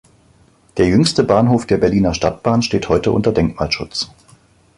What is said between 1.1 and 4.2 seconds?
Bahnhof der Berliner Stadtbahn steht heute unter Denkmalschutz.